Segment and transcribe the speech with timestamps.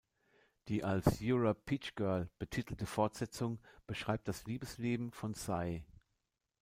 [0.67, 5.83] Die als "Ura Peach Girl" betitelte Fortsetzung beschreibt das Liebesleben von Sae.